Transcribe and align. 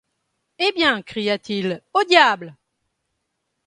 Eh 0.57 0.71
bien, 0.71 1.03
cria-t-il, 1.03 1.83
au 1.93 2.03
diable! 2.05 2.57